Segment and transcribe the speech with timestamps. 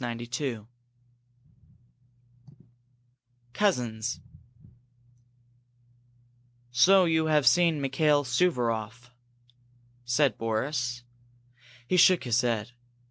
[0.01, 0.61] CHAPTER IV
[3.53, 4.19] COUSINS
[6.71, 9.11] "So you have seen Mikail Suvaroff!"
[10.03, 11.03] said Boris.
[11.87, 12.71] He shook his head.